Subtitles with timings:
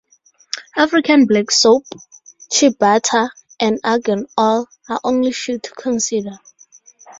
[0.75, 1.83] African black soap,
[2.51, 6.39] Chea Butter and Argan Oil are only few to consider.